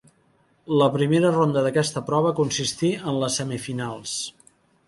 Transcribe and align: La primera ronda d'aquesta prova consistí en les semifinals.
La 0.81 0.87
primera 0.95 1.31
ronda 1.35 1.63
d'aquesta 1.67 2.03
prova 2.09 2.33
consistí 2.41 2.91
en 3.13 3.23
les 3.25 3.41
semifinals. 3.43 4.19